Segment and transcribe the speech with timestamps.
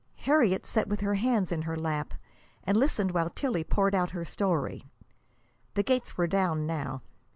[0.25, 2.15] Harriet sat with her hands in her lap
[2.63, 4.87] and listened while Tillie poured out her story.
[5.75, 7.03] The gates were down now.